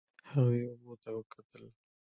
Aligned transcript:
هغې 0.31 0.61
اوبو 0.71 0.93
ته 1.03 1.09
وکتل. 1.17 1.63